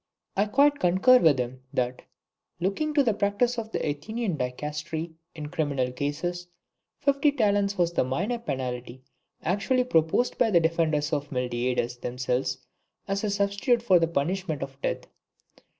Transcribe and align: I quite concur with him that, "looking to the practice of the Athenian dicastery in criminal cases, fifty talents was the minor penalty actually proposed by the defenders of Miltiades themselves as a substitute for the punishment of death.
I 0.35 0.45
quite 0.45 0.79
concur 0.79 1.19
with 1.19 1.37
him 1.37 1.61
that, 1.73 2.01
"looking 2.59 2.91
to 2.95 3.03
the 3.03 3.13
practice 3.13 3.59
of 3.59 3.71
the 3.71 3.87
Athenian 3.87 4.35
dicastery 4.35 5.11
in 5.35 5.49
criminal 5.49 5.91
cases, 5.91 6.47
fifty 6.97 7.31
talents 7.31 7.77
was 7.77 7.93
the 7.93 8.03
minor 8.03 8.39
penalty 8.39 9.03
actually 9.43 9.83
proposed 9.83 10.39
by 10.39 10.49
the 10.49 10.59
defenders 10.59 11.13
of 11.13 11.31
Miltiades 11.31 11.97
themselves 11.97 12.57
as 13.07 13.23
a 13.23 13.29
substitute 13.29 13.83
for 13.83 13.99
the 13.99 14.07
punishment 14.07 14.63
of 14.63 14.81
death. 14.81 15.05